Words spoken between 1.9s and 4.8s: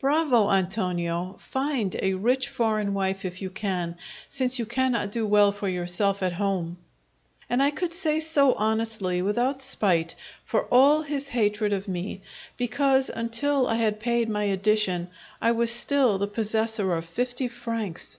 a rich foreign wife if you can, since you